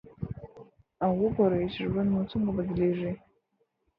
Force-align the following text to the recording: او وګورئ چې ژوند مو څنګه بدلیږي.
او 1.03 1.11
وګورئ 1.21 1.65
چې 1.73 1.81
ژوند 1.91 2.09
مو 2.13 2.21
څنګه 2.31 2.51
بدلیږي. 2.57 3.11